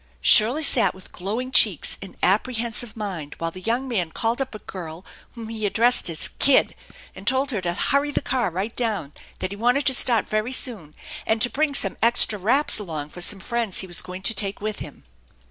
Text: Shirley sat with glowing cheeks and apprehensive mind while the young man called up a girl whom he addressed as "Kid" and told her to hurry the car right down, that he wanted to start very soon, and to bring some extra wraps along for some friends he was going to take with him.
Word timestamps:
Shirley 0.19 0.63
sat 0.63 0.95
with 0.95 1.11
glowing 1.11 1.51
cheeks 1.51 1.95
and 2.01 2.17
apprehensive 2.23 2.97
mind 2.97 3.35
while 3.37 3.51
the 3.51 3.61
young 3.61 3.87
man 3.87 4.09
called 4.11 4.41
up 4.41 4.55
a 4.55 4.57
girl 4.57 5.05
whom 5.33 5.49
he 5.49 5.63
addressed 5.63 6.09
as 6.09 6.29
"Kid" 6.39 6.73
and 7.13 7.27
told 7.27 7.51
her 7.51 7.61
to 7.61 7.71
hurry 7.73 8.09
the 8.09 8.19
car 8.23 8.49
right 8.49 8.75
down, 8.75 9.13
that 9.37 9.51
he 9.51 9.55
wanted 9.55 9.85
to 9.85 9.93
start 9.93 10.27
very 10.27 10.53
soon, 10.53 10.95
and 11.27 11.39
to 11.43 11.51
bring 11.51 11.75
some 11.75 11.97
extra 12.01 12.39
wraps 12.39 12.79
along 12.79 13.09
for 13.09 13.21
some 13.21 13.39
friends 13.39 13.81
he 13.81 13.85
was 13.85 14.01
going 14.01 14.23
to 14.23 14.33
take 14.33 14.59
with 14.59 14.79
him. 14.79 15.03